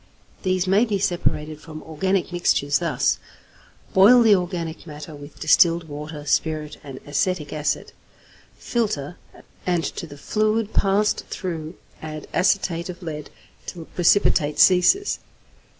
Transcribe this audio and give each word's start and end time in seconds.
These 0.41 0.65
may 0.67 0.83
be 0.83 0.97
separated 0.97 1.61
from 1.61 1.83
organic 1.83 2.31
mixtures 2.31 2.79
thus: 2.79 3.19
Boil 3.93 4.23
the 4.23 4.33
organic 4.33 4.87
matter 4.87 5.13
with 5.13 5.39
distilled 5.39 5.87
water, 5.87 6.25
spirit, 6.25 6.77
and 6.83 6.99
acetic 7.05 7.53
acid; 7.53 7.91
filter, 8.57 9.17
and 9.67 9.83
to 9.83 10.07
the 10.07 10.17
fluid 10.17 10.73
passed 10.73 11.27
through 11.29 11.75
add 12.01 12.25
acetate 12.33 12.89
of 12.89 13.03
lead 13.03 13.29
till 13.67 13.85
precipitate 13.85 14.57
ceases. 14.57 15.19